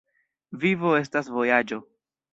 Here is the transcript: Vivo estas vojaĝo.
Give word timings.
Vivo 0.63 0.95
estas 1.01 1.31
vojaĝo. 1.37 1.83